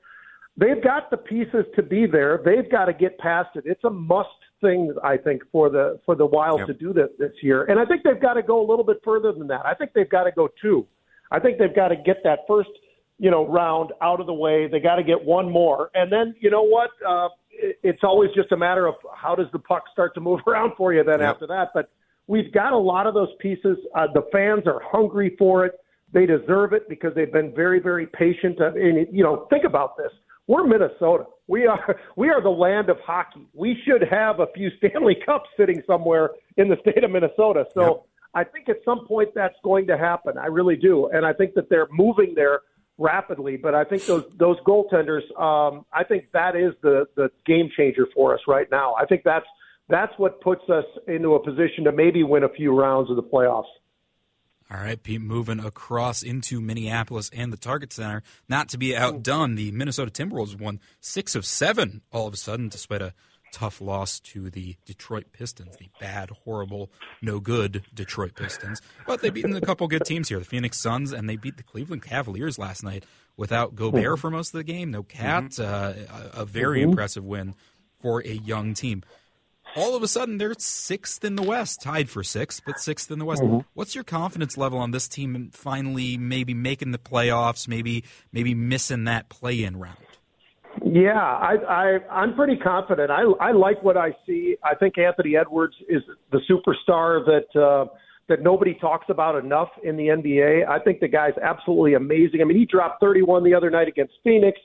they've 0.57 0.83
got 0.83 1.11
the 1.11 1.17
pieces 1.17 1.65
to 1.75 1.83
be 1.83 2.05
there. 2.05 2.41
They've 2.43 2.69
got 2.69 2.85
to 2.85 2.93
get 2.93 3.17
past 3.19 3.55
it. 3.55 3.63
It's 3.65 3.83
a 3.85 3.89
must 3.89 4.29
thing, 4.61 4.93
I 5.03 5.17
think, 5.17 5.43
for 5.51 5.69
the 5.69 5.99
for 6.05 6.15
the 6.15 6.25
Wild 6.25 6.59
yep. 6.59 6.67
to 6.67 6.73
do 6.73 6.91
this 6.91 7.09
this 7.19 7.31
year. 7.41 7.63
And 7.65 7.79
I 7.79 7.85
think 7.85 8.03
they've 8.03 8.21
got 8.21 8.33
to 8.33 8.43
go 8.43 8.59
a 8.59 8.67
little 8.67 8.85
bit 8.85 8.97
further 9.03 9.31
than 9.31 9.47
that. 9.47 9.65
I 9.65 9.73
think 9.73 9.91
they've 9.93 10.09
got 10.09 10.23
to 10.23 10.31
go 10.31 10.49
two. 10.61 10.85
I 11.33 11.39
think 11.39 11.57
they've 11.57 11.75
got 11.75 11.89
to 11.89 11.95
get 11.95 12.17
that 12.23 12.39
first, 12.47 12.69
you 13.17 13.31
know, 13.31 13.45
round 13.47 13.91
out 14.01 14.21
of 14.21 14.27
the 14.27 14.33
way. 14.33 14.67
They 14.67 14.79
got 14.79 14.95
to 14.95 15.03
get 15.03 15.25
one 15.25 15.51
more, 15.51 15.89
and 15.95 16.11
then 16.11 16.35
you 16.39 16.49
know 16.51 16.63
what? 16.63 16.91
Uh, 17.05 17.29
it's 17.51 18.03
always 18.03 18.29
just 18.35 18.51
a 18.51 18.57
matter 18.57 18.85
of 18.85 18.95
how 19.15 19.35
does 19.35 19.47
the 19.51 19.59
puck 19.59 19.83
start 19.91 20.13
to 20.15 20.21
move 20.29 20.39
around 20.47 20.73
for 20.77 20.93
you 20.93 21.03
then 21.03 21.19
yep. 21.19 21.35
after 21.35 21.47
that. 21.47 21.69
But 21.73 21.89
we've 22.27 22.51
got 22.53 22.71
a 22.71 22.77
lot 22.77 23.07
of 23.07 23.15
those 23.15 23.29
pieces. 23.39 23.77
Uh, 23.95 24.07
the 24.13 24.23
fans 24.31 24.63
are 24.67 24.81
hungry 24.83 25.35
for 25.37 25.65
it. 25.65 25.79
They 26.13 26.27
deserve 26.27 26.73
it 26.73 26.87
because 26.87 27.13
they've 27.15 27.33
been 27.33 27.53
very, 27.55 27.79
very 27.79 28.05
patient. 28.05 28.61
Uh, 28.61 28.73
and 28.75 29.07
you 29.11 29.23
know, 29.23 29.47
think 29.49 29.63
about 29.63 29.97
this: 29.97 30.11
we're 30.45 30.65
Minnesota. 30.67 31.25
We 31.47 31.65
are 31.65 31.99
we 32.15 32.29
are 32.29 32.41
the 32.41 32.49
land 32.49 32.89
of 32.89 32.97
hockey. 32.99 33.47
We 33.53 33.81
should 33.85 34.03
have 34.09 34.39
a 34.39 34.47
few 34.53 34.69
Stanley 34.77 35.17
Cups 35.25 35.49
sitting 35.57 35.81
somewhere 35.87 36.29
in 36.57 36.67
the 36.67 36.77
state 36.81 37.03
of 37.03 37.09
Minnesota. 37.09 37.65
So 37.73 37.81
yep. 37.81 38.03
I 38.33 38.43
think 38.43 38.69
at 38.69 38.77
some 38.83 39.05
point 39.07 39.29
that's 39.35 39.55
going 39.63 39.87
to 39.87 39.97
happen. 39.97 40.37
I 40.37 40.47
really 40.47 40.75
do, 40.75 41.07
and 41.07 41.25
I 41.25 41.33
think 41.33 41.53
that 41.53 41.69
they're 41.69 41.87
moving 41.91 42.33
there 42.35 42.61
rapidly. 42.97 43.57
But 43.57 43.75
I 43.75 43.83
think 43.83 44.05
those 44.05 44.25
those 44.37 44.57
goaltenders, 44.61 45.23
um, 45.39 45.85
I 45.93 46.03
think 46.03 46.25
that 46.33 46.55
is 46.55 46.73
the 46.81 47.05
the 47.15 47.29
game 47.45 47.69
changer 47.75 48.07
for 48.15 48.33
us 48.33 48.41
right 48.47 48.67
now. 48.71 48.95
I 48.95 49.05
think 49.05 49.23
that's 49.23 49.45
that's 49.89 50.13
what 50.17 50.41
puts 50.41 50.67
us 50.69 50.85
into 51.07 51.35
a 51.35 51.43
position 51.43 51.83
to 51.85 51.91
maybe 51.91 52.23
win 52.23 52.43
a 52.43 52.49
few 52.49 52.77
rounds 52.77 53.09
of 53.09 53.15
the 53.15 53.23
playoffs. 53.23 53.65
All 54.71 54.79
right, 54.79 55.01
Pete, 55.01 55.21
moving 55.21 55.59
across 55.59 56.23
into 56.23 56.59
Minneapolis 56.59 57.29
and 57.31 57.53
the 57.53 57.57
Target 57.57 57.93
Center. 57.93 58.23
Not 58.49 58.69
to 58.69 58.77
be 58.77 58.95
outdone, 58.95 59.55
the 59.55 59.71
Minnesota 59.71 60.09
Timberwolves 60.09 60.59
won 60.59 60.79
six 60.99 61.35
of 61.35 61.45
seven 61.45 62.01
all 62.11 62.25
of 62.25 62.33
a 62.33 62.37
sudden, 62.37 62.69
despite 62.69 63.01
a 63.01 63.13
tough 63.53 63.79
loss 63.79 64.19
to 64.19 64.49
the 64.49 64.75
Detroit 64.85 65.27
Pistons, 65.31 65.77
the 65.77 65.87
bad, 66.01 66.31
horrible, 66.43 66.91
no 67.21 67.39
good 67.39 67.83
Detroit 67.93 68.35
Pistons. 68.35 68.81
But 69.07 69.21
they 69.21 69.29
beat 69.29 69.45
a 69.45 69.61
couple 69.61 69.87
good 69.87 70.03
teams 70.03 70.27
here, 70.27 70.39
the 70.39 70.45
Phoenix 70.45 70.81
Suns, 70.81 71.13
and 71.13 71.29
they 71.29 71.37
beat 71.37 71.57
the 71.57 71.63
Cleveland 71.63 72.01
Cavaliers 72.01 72.57
last 72.59 72.83
night 72.83 73.05
without 73.37 73.75
Gobert 73.75 74.19
for 74.19 74.29
most 74.29 74.53
of 74.53 74.57
the 74.57 74.63
game. 74.63 74.91
No 74.91 75.03
KAT, 75.03 75.51
mm-hmm. 75.51 76.13
uh, 76.13 76.41
a, 76.41 76.45
very 76.45 76.81
mm-hmm. 76.81 76.89
impressive 76.89 77.23
win 77.23 77.55
for 78.01 78.19
a 78.21 78.33
young 78.33 78.73
team. 78.73 79.03
All 79.75 79.95
of 79.95 80.03
a 80.03 80.07
sudden, 80.07 80.37
they're 80.37 80.53
sixth 80.57 81.23
in 81.23 81.35
the 81.35 81.41
West, 81.41 81.81
tied 81.81 82.09
for 82.09 82.23
sixth, 82.23 82.61
but 82.65 82.79
sixth 82.79 83.09
in 83.09 83.17
the 83.17 83.25
West. 83.25 83.41
Mm-hmm. 83.41 83.59
What's 83.73 83.95
your 83.95 84.03
confidence 84.03 84.57
level 84.57 84.77
on 84.77 84.91
this 84.91 85.07
team 85.07 85.49
finally 85.53 86.17
maybe 86.17 86.53
making 86.53 86.91
the 86.91 86.97
playoffs, 86.97 87.67
maybe 87.67 88.03
maybe 88.31 88.53
missing 88.53 89.05
that 89.05 89.29
play-in 89.29 89.77
round? 89.77 89.97
Yeah, 90.83 91.13
I, 91.13 91.55
I 91.67 91.99
I'm 92.09 92.35
pretty 92.35 92.57
confident. 92.57 93.11
I 93.11 93.23
I 93.39 93.51
like 93.51 93.83
what 93.83 93.97
I 93.97 94.09
see. 94.25 94.55
I 94.63 94.75
think 94.75 94.97
Anthony 94.97 95.35
Edwards 95.37 95.75
is 95.87 96.01
the 96.31 96.39
superstar 96.49 97.23
that 97.25 97.59
uh, 97.59 97.85
that 98.27 98.41
nobody 98.41 98.73
talks 98.75 99.05
about 99.09 99.35
enough 99.35 99.69
in 99.83 99.97
the 99.97 100.07
NBA. 100.07 100.67
I 100.67 100.79
think 100.79 100.99
the 100.99 101.07
guy's 101.07 101.37
absolutely 101.41 101.93
amazing. 101.93 102.41
I 102.41 102.45
mean, 102.45 102.57
he 102.57 102.65
dropped 102.65 103.01
31 103.01 103.43
the 103.43 103.53
other 103.53 103.69
night 103.69 103.87
against 103.87 104.13
Phoenix. 104.23 104.57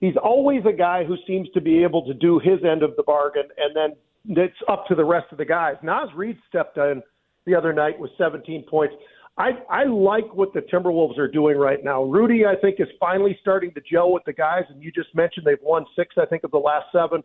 He's 0.00 0.16
always 0.22 0.62
a 0.66 0.72
guy 0.72 1.04
who 1.04 1.16
seems 1.26 1.48
to 1.52 1.60
be 1.60 1.82
able 1.82 2.06
to 2.06 2.14
do 2.14 2.38
his 2.38 2.64
end 2.64 2.82
of 2.82 2.96
the 2.96 3.02
bargain, 3.02 3.48
and 3.58 3.76
then 3.76 4.36
it's 4.36 4.56
up 4.68 4.86
to 4.88 4.94
the 4.94 5.04
rest 5.04 5.26
of 5.32 5.38
the 5.38 5.44
guys. 5.44 5.74
Naz 5.82 6.08
Reid 6.16 6.38
stepped 6.48 6.78
in 6.78 7.02
the 7.46 7.54
other 7.54 7.72
night 7.72 7.98
with 7.98 8.10
17 8.16 8.64
points. 8.68 8.94
I, 9.40 9.52
I 9.70 9.84
like 9.84 10.34
what 10.34 10.52
the 10.52 10.60
Timberwolves 10.60 11.16
are 11.16 11.26
doing 11.26 11.56
right 11.56 11.82
now. 11.82 12.04
Rudy, 12.04 12.44
I 12.44 12.56
think, 12.60 12.78
is 12.78 12.88
finally 13.00 13.38
starting 13.40 13.72
to 13.72 13.80
gel 13.90 14.12
with 14.12 14.22
the 14.26 14.34
guys, 14.34 14.64
and 14.68 14.82
you 14.82 14.92
just 14.92 15.14
mentioned 15.14 15.46
they've 15.46 15.56
won 15.62 15.86
six, 15.96 16.16
I 16.20 16.26
think, 16.26 16.44
of 16.44 16.50
the 16.50 16.58
last 16.58 16.86
seven. 16.92 17.22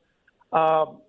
Um, 0.54 1.02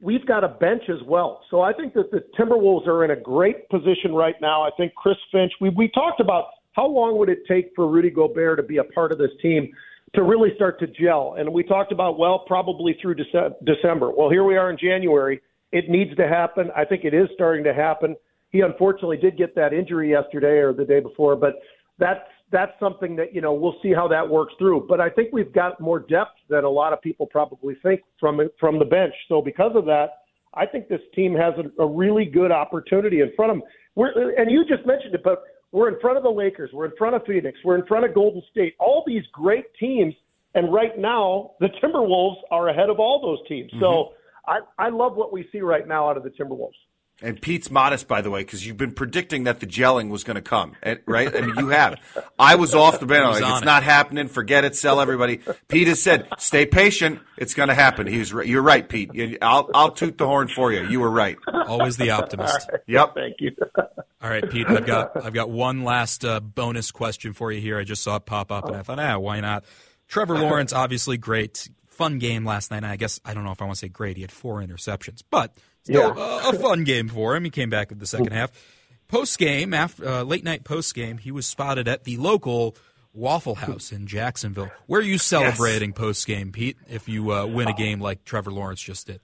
we've 0.00 0.26
got 0.26 0.44
a 0.44 0.48
bench 0.48 0.82
as 0.90 1.02
well, 1.06 1.40
so 1.50 1.62
I 1.62 1.72
think 1.72 1.94
that 1.94 2.10
the 2.10 2.22
Timberwolves 2.38 2.86
are 2.86 3.02
in 3.04 3.12
a 3.12 3.16
great 3.16 3.66
position 3.70 4.12
right 4.12 4.34
now. 4.42 4.62
I 4.62 4.70
think 4.76 4.94
Chris 4.94 5.16
Finch. 5.32 5.52
We 5.58 5.70
we 5.70 5.88
talked 5.88 6.20
about 6.20 6.48
how 6.72 6.86
long 6.86 7.16
would 7.16 7.30
it 7.30 7.38
take 7.48 7.72
for 7.74 7.88
Rudy 7.88 8.10
Gobert 8.10 8.58
to 8.58 8.62
be 8.62 8.76
a 8.76 8.84
part 8.84 9.12
of 9.12 9.18
this 9.18 9.30
team 9.40 9.72
to 10.14 10.22
really 10.22 10.50
start 10.54 10.78
to 10.80 10.86
gel, 10.86 11.36
and 11.38 11.50
we 11.50 11.62
talked 11.62 11.92
about 11.92 12.18
well, 12.18 12.40
probably 12.40 12.94
through 13.00 13.14
December. 13.14 14.10
Well, 14.10 14.28
here 14.28 14.44
we 14.44 14.58
are 14.58 14.68
in 14.68 14.76
January. 14.76 15.40
It 15.72 15.88
needs 15.88 16.14
to 16.16 16.28
happen. 16.28 16.70
I 16.76 16.84
think 16.84 17.04
it 17.04 17.14
is 17.14 17.28
starting 17.34 17.64
to 17.64 17.72
happen. 17.72 18.16
He 18.56 18.62
unfortunately 18.62 19.18
did 19.18 19.36
get 19.36 19.54
that 19.56 19.74
injury 19.74 20.10
yesterday 20.10 20.60
or 20.60 20.72
the 20.72 20.86
day 20.86 21.00
before, 21.00 21.36
but 21.36 21.56
that's 21.98 22.24
that's 22.50 22.72
something 22.80 23.14
that 23.16 23.34
you 23.34 23.42
know 23.42 23.52
we'll 23.52 23.76
see 23.82 23.92
how 23.92 24.08
that 24.08 24.26
works 24.26 24.54
through. 24.58 24.86
But 24.88 24.98
I 24.98 25.10
think 25.10 25.28
we've 25.30 25.52
got 25.52 25.78
more 25.78 25.98
depth 25.98 26.38
than 26.48 26.64
a 26.64 26.70
lot 26.70 26.94
of 26.94 27.02
people 27.02 27.26
probably 27.26 27.74
think 27.82 28.00
from 28.18 28.40
from 28.58 28.78
the 28.78 28.86
bench. 28.86 29.12
So 29.28 29.42
because 29.42 29.72
of 29.74 29.84
that, 29.86 30.22
I 30.54 30.64
think 30.64 30.88
this 30.88 31.02
team 31.14 31.34
has 31.34 31.52
a, 31.58 31.82
a 31.82 31.86
really 31.86 32.24
good 32.24 32.50
opportunity 32.50 33.20
in 33.20 33.30
front 33.36 33.50
of 33.50 33.58
them. 33.58 33.68
We're, 33.94 34.40
and 34.40 34.50
you 34.50 34.64
just 34.64 34.86
mentioned 34.86 35.14
it, 35.14 35.22
but 35.22 35.44
we're 35.70 35.88
in 35.92 36.00
front 36.00 36.16
of 36.16 36.22
the 36.22 36.30
Lakers, 36.30 36.70
we're 36.72 36.86
in 36.86 36.96
front 36.96 37.14
of 37.14 37.26
Phoenix, 37.26 37.58
we're 37.62 37.76
in 37.76 37.84
front 37.84 38.06
of 38.06 38.14
Golden 38.14 38.42
State. 38.50 38.74
All 38.80 39.04
these 39.06 39.24
great 39.32 39.66
teams, 39.78 40.14
and 40.54 40.72
right 40.72 40.98
now 40.98 41.50
the 41.60 41.68
Timberwolves 41.82 42.36
are 42.50 42.70
ahead 42.70 42.88
of 42.88 43.00
all 43.00 43.20
those 43.20 43.46
teams. 43.48 43.70
Mm-hmm. 43.72 43.80
So 43.80 44.12
I, 44.46 44.60
I 44.78 44.88
love 44.88 45.14
what 45.14 45.30
we 45.30 45.46
see 45.52 45.60
right 45.60 45.86
now 45.86 46.08
out 46.08 46.16
of 46.16 46.22
the 46.22 46.30
Timberwolves. 46.30 46.80
And 47.22 47.40
Pete's 47.40 47.70
modest, 47.70 48.08
by 48.08 48.20
the 48.20 48.30
way, 48.30 48.40
because 48.40 48.66
you've 48.66 48.76
been 48.76 48.92
predicting 48.92 49.44
that 49.44 49.60
the 49.60 49.66
gelling 49.66 50.10
was 50.10 50.22
going 50.22 50.34
to 50.34 50.42
come, 50.42 50.74
right? 51.06 51.34
I 51.34 51.40
mean, 51.40 51.54
you 51.56 51.68
have. 51.68 51.96
I 52.38 52.56
was 52.56 52.74
off 52.74 53.00
the 53.00 53.06
bench. 53.06 53.40
Like, 53.40 53.52
it's 53.54 53.62
it. 53.62 53.64
not 53.64 53.82
happening. 53.82 54.28
Forget 54.28 54.64
it. 54.64 54.76
Sell 54.76 55.00
everybody. 55.00 55.40
Pete 55.68 55.88
has 55.88 56.02
said, 56.02 56.28
"Stay 56.36 56.66
patient. 56.66 57.20
It's 57.38 57.54
going 57.54 57.70
to 57.70 57.74
happen." 57.74 58.06
He's 58.06 58.32
you're 58.32 58.60
right, 58.60 58.86
Pete. 58.86 59.38
I'll 59.40 59.70
I'll 59.74 59.92
toot 59.92 60.18
the 60.18 60.26
horn 60.26 60.48
for 60.48 60.70
you. 60.72 60.86
You 60.86 61.00
were 61.00 61.10
right. 61.10 61.38
Always 61.66 61.96
the 61.96 62.10
optimist. 62.10 62.68
Right. 62.70 62.80
Yep. 62.86 63.14
Thank 63.14 63.36
you. 63.40 63.56
All 64.20 64.30
right, 64.30 64.48
Pete. 64.50 64.68
I've 64.68 64.86
got 64.86 65.24
I've 65.24 65.32
got 65.32 65.48
one 65.48 65.84
last 65.84 66.22
uh, 66.22 66.40
bonus 66.40 66.90
question 66.90 67.32
for 67.32 67.50
you 67.50 67.62
here. 67.62 67.78
I 67.78 67.84
just 67.84 68.02
saw 68.02 68.16
it 68.16 68.26
pop 68.26 68.52
up, 68.52 68.66
and 68.66 68.76
I 68.76 68.82
thought, 68.82 68.98
ah, 68.98 69.18
why 69.18 69.40
not? 69.40 69.64
Trevor 70.06 70.38
Lawrence, 70.38 70.74
obviously 70.74 71.16
great, 71.16 71.68
fun 71.86 72.18
game 72.18 72.44
last 72.44 72.70
night. 72.70 72.84
I 72.84 72.96
guess 72.96 73.20
I 73.24 73.32
don't 73.32 73.44
know 73.44 73.52
if 73.52 73.62
I 73.62 73.64
want 73.64 73.76
to 73.76 73.80
say 73.80 73.88
great. 73.88 74.16
He 74.16 74.22
had 74.22 74.32
four 74.32 74.60
interceptions, 74.60 75.22
but 75.30 75.54
Still 75.86 76.16
yeah. 76.16 76.46
a, 76.46 76.48
a, 76.48 76.58
fun 76.58 76.82
game 76.82 77.08
for 77.08 77.36
him. 77.36 77.44
He 77.44 77.50
came 77.50 77.70
back 77.70 77.92
in 77.92 77.98
the 77.98 78.08
second 78.08 78.32
half. 78.32 78.50
Post 79.06 79.38
game, 79.38 79.72
after 79.72 80.04
uh, 80.04 80.22
late 80.24 80.42
night 80.42 80.64
post 80.64 80.96
game, 80.96 81.18
he 81.18 81.30
was 81.30 81.46
spotted 81.46 81.86
at 81.86 82.02
the 82.02 82.16
local 82.16 82.76
Waffle 83.14 83.54
House 83.54 83.92
in 83.92 84.08
Jacksonville. 84.08 84.72
Where 84.86 85.00
are 85.00 85.04
you 85.04 85.16
celebrating 85.16 85.90
yes. 85.90 85.98
post 85.98 86.26
game, 86.26 86.50
Pete? 86.50 86.76
If 86.90 87.08
you 87.08 87.30
uh, 87.32 87.46
win 87.46 87.68
a 87.68 87.72
game 87.72 88.00
like 88.00 88.24
Trevor 88.24 88.50
Lawrence 88.50 88.82
just 88.82 89.06
did. 89.06 89.20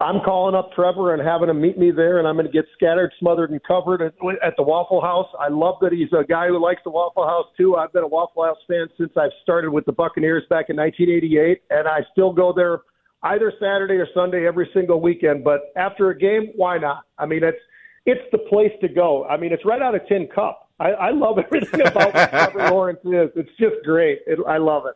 I'm 0.00 0.20
calling 0.24 0.54
up 0.54 0.72
Trevor 0.74 1.12
and 1.12 1.20
having 1.20 1.48
him 1.48 1.60
meet 1.60 1.76
me 1.76 1.90
there, 1.90 2.20
and 2.20 2.28
I'm 2.28 2.36
going 2.36 2.46
to 2.46 2.52
get 2.52 2.66
scattered, 2.74 3.12
smothered, 3.18 3.50
and 3.50 3.60
covered 3.64 4.00
at, 4.00 4.14
at 4.44 4.54
the 4.56 4.62
Waffle 4.62 5.02
House. 5.02 5.26
I 5.40 5.48
love 5.48 5.74
that 5.80 5.92
he's 5.92 6.12
a 6.12 6.22
guy 6.22 6.46
who 6.46 6.62
likes 6.62 6.82
the 6.84 6.90
Waffle 6.90 7.26
House 7.26 7.46
too. 7.56 7.74
I've 7.74 7.92
been 7.92 8.04
a 8.04 8.08
Waffle 8.08 8.44
House 8.44 8.58
fan 8.68 8.86
since 8.96 9.10
I've 9.16 9.32
started 9.42 9.72
with 9.72 9.86
the 9.86 9.92
Buccaneers 9.92 10.44
back 10.48 10.70
in 10.70 10.76
1988, 10.76 11.62
and 11.68 11.88
I 11.88 12.02
still 12.12 12.32
go 12.32 12.52
there 12.54 12.82
either 13.22 13.52
Saturday 13.60 13.94
or 13.94 14.06
Sunday 14.14 14.46
every 14.46 14.68
single 14.74 15.00
weekend. 15.00 15.44
But 15.44 15.72
after 15.76 16.10
a 16.10 16.18
game, 16.18 16.52
why 16.56 16.78
not? 16.78 17.04
I 17.18 17.26
mean, 17.26 17.42
it's 17.42 17.58
it's 18.06 18.20
the 18.32 18.38
place 18.38 18.72
to 18.80 18.88
go. 18.88 19.24
I 19.26 19.36
mean, 19.36 19.52
it's 19.52 19.64
right 19.64 19.82
out 19.82 19.94
of 19.94 20.06
Tin 20.08 20.28
Cup. 20.34 20.68
I, 20.78 20.90
I 20.90 21.10
love 21.10 21.38
everything 21.44 21.82
about 21.82 22.14
what 22.14 22.30
Trevor 22.30 22.70
Lawrence 22.70 23.00
is. 23.04 23.30
It's 23.36 23.50
just 23.58 23.84
great. 23.84 24.20
It, 24.26 24.38
I 24.46 24.58
love 24.58 24.86
it. 24.86 24.94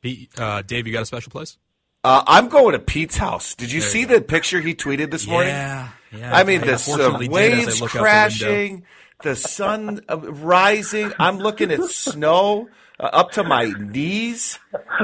Pete, 0.00 0.30
uh, 0.38 0.62
Dave, 0.62 0.86
you 0.86 0.92
got 0.92 1.02
a 1.02 1.06
special 1.06 1.30
place? 1.30 1.58
Uh, 2.04 2.22
I'm 2.26 2.48
going 2.48 2.72
to 2.72 2.78
Pete's 2.78 3.16
house. 3.16 3.54
Did 3.54 3.72
you 3.72 3.80
there 3.80 3.88
see 3.88 4.00
you 4.00 4.06
the 4.06 4.20
picture 4.20 4.60
he 4.60 4.74
tweeted 4.74 5.10
this 5.10 5.26
morning? 5.26 5.50
Yeah, 5.50 5.88
yeah. 6.16 6.34
I 6.34 6.44
mean, 6.44 6.60
the 6.60 6.74
uh, 6.74 7.28
waves 7.28 7.80
crashing, 7.80 8.84
the, 9.22 9.30
the 9.30 9.36
sun 9.36 10.00
uh, 10.08 10.18
rising. 10.18 11.12
I'm 11.18 11.38
looking 11.38 11.72
at 11.72 11.82
snow 11.84 12.68
uh, 13.00 13.10
up 13.12 13.32
to 13.32 13.42
my 13.42 13.72
knees. 13.76 14.60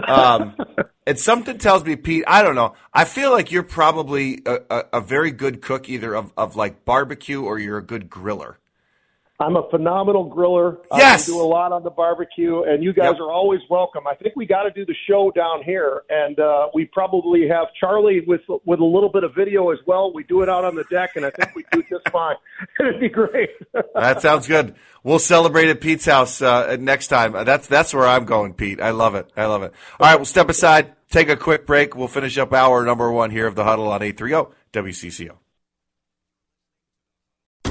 Um, 0.06 0.56
and 1.06 1.18
something 1.18 1.58
tells 1.58 1.84
me, 1.84 1.96
Pete, 1.96 2.25
I 2.26 2.42
don't 2.42 2.54
know. 2.54 2.75
I 2.92 3.04
feel 3.04 3.30
like 3.30 3.52
you're 3.52 3.62
probably 3.62 4.42
a, 4.46 4.58
a, 4.70 4.84
a 4.94 5.00
very 5.00 5.30
good 5.30 5.61
cook, 5.61 5.88
either 5.88 6.14
of, 6.14 6.32
of 6.37 6.56
like 6.56 6.84
barbecue 6.84 7.42
or 7.42 7.58
you're 7.58 7.78
a 7.78 7.82
good 7.82 8.08
griller. 8.08 8.56
I'm 9.40 9.56
a 9.56 9.68
phenomenal 9.68 10.30
griller. 10.30 10.78
Yes. 10.96 11.28
I 11.28 11.32
do 11.32 11.40
a 11.40 11.42
lot 11.42 11.72
on 11.72 11.82
the 11.82 11.90
barbecue, 11.90 12.62
and 12.62 12.84
you 12.84 12.92
guys 12.92 13.14
yep. 13.14 13.20
are 13.20 13.32
always 13.32 13.60
welcome. 13.68 14.06
I 14.06 14.14
think 14.14 14.36
we 14.36 14.46
got 14.46 14.62
to 14.62 14.70
do 14.70 14.86
the 14.86 14.94
show 15.08 15.32
down 15.34 15.64
here, 15.64 16.02
and 16.08 16.38
uh, 16.38 16.68
we 16.72 16.84
probably 16.84 17.48
have 17.48 17.66
Charlie 17.78 18.20
with 18.26 18.42
with 18.64 18.78
a 18.78 18.84
little 18.84 19.08
bit 19.08 19.24
of 19.24 19.34
video 19.34 19.70
as 19.70 19.78
well. 19.86 20.12
We 20.12 20.22
do 20.22 20.42
it 20.42 20.48
out 20.48 20.64
on 20.64 20.76
the 20.76 20.84
deck, 20.84 21.16
and 21.16 21.26
I 21.26 21.30
think 21.30 21.54
we 21.56 21.64
do 21.72 21.82
just 21.90 22.08
fine. 22.10 22.36
It'd 22.80 23.00
be 23.00 23.08
great. 23.08 23.50
that 23.94 24.22
sounds 24.22 24.46
good. 24.46 24.76
We'll 25.02 25.18
celebrate 25.18 25.68
at 25.68 25.80
Pete's 25.80 26.06
house 26.06 26.40
uh, 26.40 26.76
next 26.78 27.08
time. 27.08 27.32
That's 27.44 27.66
that's 27.66 27.92
where 27.92 28.06
I'm 28.06 28.26
going, 28.26 28.54
Pete. 28.54 28.80
I 28.80 28.90
love 28.90 29.16
it. 29.16 29.28
I 29.36 29.46
love 29.46 29.64
it. 29.64 29.72
All 29.98 30.06
right, 30.06 30.16
we'll 30.16 30.26
step 30.26 30.48
aside, 30.48 30.92
take 31.10 31.28
a 31.28 31.36
quick 31.36 31.66
break. 31.66 31.96
We'll 31.96 32.06
finish 32.06 32.38
up 32.38 32.52
hour 32.52 32.84
number 32.84 33.10
one 33.10 33.30
here 33.30 33.48
of 33.48 33.56
the 33.56 33.64
huddle 33.64 33.88
on 33.88 34.00
830 34.00 34.54
WCCO. 34.72 35.38